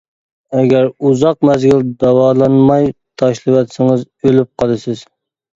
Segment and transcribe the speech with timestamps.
[0.59, 2.89] ئەگەر ئۇزاق مەزگىل داۋالانماي
[3.23, 5.07] تاشلىۋەتسىڭىز ئۆلۈپ قالىسىز.